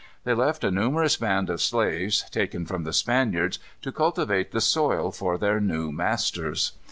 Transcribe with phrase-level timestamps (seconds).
[0.23, 5.11] They left a numerous band of slaves, taken from the Spaniards, to cultivate the soil
[5.11, 6.71] for their new masters.